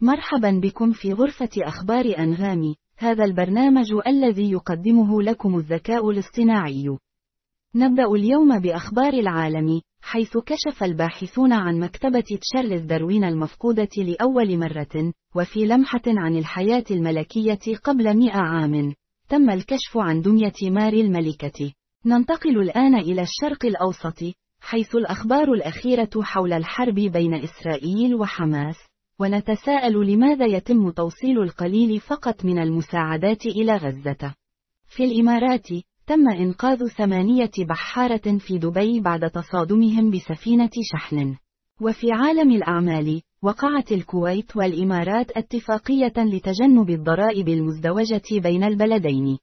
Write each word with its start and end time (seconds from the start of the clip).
مرحبا 0.00 0.60
بكم 0.62 0.92
في 0.92 1.12
غرفة 1.12 1.48
أخبار 1.56 2.18
أنغامي، 2.18 2.76
هذا 2.96 3.24
البرنامج 3.24 3.86
الذي 4.06 4.50
يقدمه 4.50 5.22
لكم 5.22 5.58
الذكاء 5.58 6.10
الاصطناعي. 6.10 6.98
نبدأ 7.74 8.06
اليوم 8.06 8.58
بأخبار 8.58 9.12
العالم، 9.12 9.80
حيث 10.02 10.38
كشف 10.38 10.82
الباحثون 10.82 11.52
عن 11.52 11.80
مكتبة 11.80 12.24
تشارلز 12.40 12.82
داروين 12.82 13.24
المفقودة 13.24 13.88
لأول 13.96 14.58
مرة، 14.58 15.12
وفي 15.36 15.66
لمحة 15.66 16.02
عن 16.06 16.36
الحياة 16.36 16.84
الملكية 16.90 17.76
قبل 17.84 18.16
مئة 18.16 18.38
عام، 18.38 18.94
تم 19.28 19.50
الكشف 19.50 19.96
عن 19.96 20.20
دمية 20.20 20.70
ماري 20.70 21.00
الملكة. 21.00 21.72
ننتقل 22.06 22.60
الآن 22.60 22.94
إلى 22.94 23.22
الشرق 23.22 23.64
الأوسط، 23.64 24.34
حيث 24.60 24.94
الأخبار 24.96 25.52
الأخيرة 25.52 26.22
حول 26.22 26.52
الحرب 26.52 26.94
بين 26.94 27.34
إسرائيل 27.34 28.14
وحماس، 28.14 28.76
ونتساءل 29.20 30.12
لماذا 30.12 30.46
يتم 30.46 30.90
توصيل 30.90 31.42
القليل 31.42 32.00
فقط 32.00 32.44
من 32.44 32.58
المساعدات 32.58 33.46
إلى 33.46 33.76
غزة. 33.76 34.34
في 34.86 35.04
الإمارات، 35.04 35.68
تم 36.06 36.28
إنقاذ 36.28 36.86
ثمانية 36.86 37.50
بحارة 37.68 38.38
في 38.38 38.58
دبي 38.58 39.00
بعد 39.00 39.30
تصادمهم 39.30 40.10
بسفينة 40.10 40.70
شحن. 40.92 41.36
وفي 41.80 42.12
عالم 42.12 42.50
الأعمال، 42.50 43.22
وقعت 43.42 43.92
الكويت 43.92 44.56
والإمارات 44.56 45.30
اتفاقية 45.36 46.12
لتجنب 46.16 46.90
الضرائب 46.90 47.48
المزدوجة 47.48 48.40
بين 48.42 48.64
البلدين. 48.64 49.38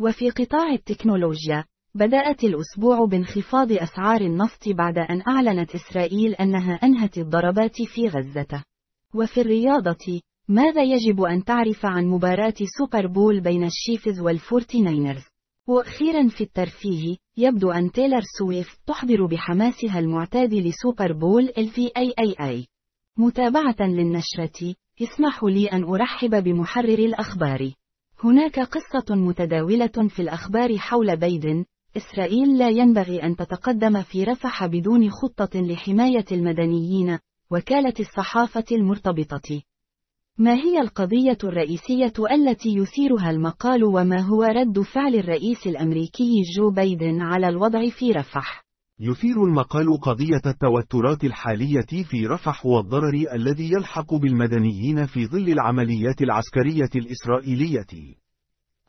وفي 0.00 0.30
قطاع 0.30 0.72
التكنولوجيا، 0.72 1.64
بدأت 1.94 2.44
الأسبوع 2.44 3.06
بانخفاض 3.06 3.72
أسعار 3.72 4.20
النفط 4.20 4.68
بعد 4.68 4.98
أن 4.98 5.22
أعلنت 5.28 5.74
إسرائيل 5.74 6.34
أنها 6.34 6.74
أنهت 6.74 7.18
الضربات 7.18 7.82
في 7.82 8.08
غزة. 8.08 8.62
وفي 9.14 9.40
الرياضة، 9.40 10.20
ماذا 10.48 10.82
يجب 10.82 11.22
أن 11.22 11.44
تعرف 11.44 11.86
عن 11.86 12.06
مباراة 12.06 12.54
سوبر 12.78 13.06
بول 13.06 13.40
بين 13.40 13.64
الشيفز 13.64 14.20
والفورتي 14.20 14.80
ناينرز؟ 14.80 15.24
وأخيرا 15.68 16.28
في 16.28 16.40
الترفيه، 16.44 17.16
يبدو 17.36 17.70
أن 17.70 17.92
تيلر 17.92 18.22
سويفت 18.38 18.78
تحضر 18.86 19.26
بحماسها 19.26 19.98
المعتاد 19.98 20.54
لسوبر 20.54 21.12
بول 21.12 21.52
الفي 21.58 21.90
متابعة 23.18 23.76
للنشرة، 23.80 24.74
اسمحوا 25.02 25.50
لي 25.50 25.66
أن 25.66 25.84
أرحب 25.84 26.44
بمحرر 26.44 26.98
الأخبار. 26.98 27.72
هناك 28.24 28.60
قصة 28.60 29.14
متداولة 29.14 30.08
في 30.08 30.22
الأخبار 30.22 30.78
حول 30.78 31.16
بيدن، 31.16 31.64
إسرائيل 31.96 32.58
لا 32.58 32.68
ينبغي 32.68 33.22
أن 33.22 33.36
تتقدم 33.36 34.02
في 34.02 34.24
رفح 34.24 34.66
بدون 34.66 35.10
خطة 35.10 35.60
لحماية 35.60 36.24
المدنيين، 36.32 37.18
وكالة 37.50 37.94
الصحافة 38.00 38.64
المرتبطة. 38.72 39.62
ما 40.38 40.54
هي 40.54 40.80
القضية 40.80 41.38
الرئيسية 41.44 42.12
التي 42.32 42.68
يثيرها 42.68 43.30
المقال 43.30 43.84
وما 43.84 44.20
هو 44.20 44.42
رد 44.42 44.80
فعل 44.80 45.14
الرئيس 45.14 45.66
الأمريكي 45.66 46.42
جو 46.56 46.70
بايدن 46.70 47.20
على 47.20 47.48
الوضع 47.48 47.88
في 47.90 48.12
رفح؟ 48.12 48.66
يثير 49.00 49.44
المقال 49.44 50.00
قضية 50.02 50.42
التوترات 50.46 51.24
الحالية 51.24 52.04
في 52.10 52.26
رفح 52.26 52.66
والضرر 52.66 53.24
الذي 53.34 53.72
يلحق 53.72 54.14
بالمدنيين 54.14 55.06
في 55.06 55.26
ظل 55.26 55.48
العمليات 55.48 56.22
العسكرية 56.22 56.90
الإسرائيلية. 56.96 58.16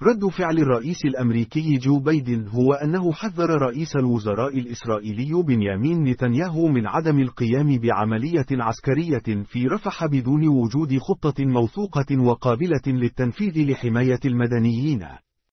رد 0.02 0.26
فعل 0.26 0.58
الرئيس 0.58 1.06
الأمريكي 1.06 1.78
جو 1.78 2.00
بايدن 2.00 2.48
هو 2.48 2.74
أنه 2.74 3.14
حذر 3.14 3.50
رئيس 3.50 3.96
الوزراء 3.96 4.58
الإسرائيلي 4.58 5.44
بنيامين 5.44 6.04
نتنياهو 6.04 6.68
من 6.68 6.88
عدم 6.88 7.20
القيام 7.20 7.78
بعملية 7.78 8.46
عسكرية 8.52 9.44
في 9.44 9.68
رفح 9.68 10.06
بدون 10.06 10.48
وجود 10.48 10.98
خطة 10.98 11.46
موثوقة 11.46 12.22
وقابلة 12.22 12.82
للتنفيذ 12.88 13.72
لحماية 13.72 14.20
المدنيين. 14.26 15.06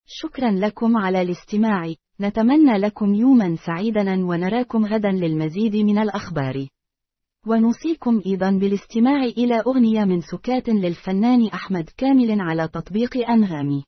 شكرا 0.05 0.51
لكم 0.51 0.97
على 0.97 1.21
الاستماع، 1.21 1.93
نتمنى 2.21 2.77
لكم 2.77 3.13
يوما 3.13 3.55
سعيدا 3.55 4.25
ونراكم 4.25 4.85
غدا 4.85 5.11
للمزيد 5.11 5.75
من 5.75 5.97
الأخبار. 5.97 6.67
ونوصيكم 7.47 8.21
أيضا 8.25 8.51
بالاستماع 8.51 9.23
إلى 9.23 9.63
أغنية 9.67 10.05
من 10.05 10.21
سكات 10.21 10.69
للفنان 10.69 11.47
أحمد 11.47 11.89
كامل 11.97 12.41
على 12.41 12.67
تطبيق 12.67 13.29
أنغامي. 13.29 13.83